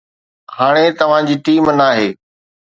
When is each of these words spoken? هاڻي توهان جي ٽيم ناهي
هاڻي 0.57 0.85
توهان 1.01 1.23
جي 1.29 1.35
ٽيم 1.45 1.63
ناهي 1.83 2.09